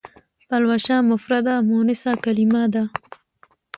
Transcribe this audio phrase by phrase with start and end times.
[0.47, 2.83] پلوشه مفرده مونثه کلمه ده.